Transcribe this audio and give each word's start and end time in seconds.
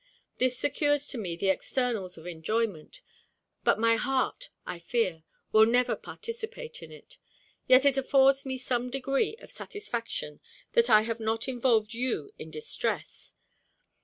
This 0.39 0.57
secures 0.57 1.07
to 1.09 1.19
me 1.19 1.35
the 1.35 1.49
externals 1.49 2.17
of 2.17 2.25
enjoyment, 2.25 3.01
but 3.63 3.77
my 3.77 3.97
heart, 3.97 4.49
I 4.65 4.79
fear, 4.79 5.25
will 5.51 5.67
never 5.67 5.95
participate 5.95 6.81
it; 6.81 7.19
yet 7.67 7.85
it 7.85 7.97
affords 7.97 8.43
me 8.43 8.57
some 8.57 8.89
degree 8.89 9.35
of 9.35 9.51
satisfaction 9.51 10.39
that 10.73 10.89
I 10.89 11.03
have 11.03 11.19
not 11.19 11.47
involved 11.47 11.93
you 11.93 12.33
in 12.39 12.49
distress. 12.49 13.35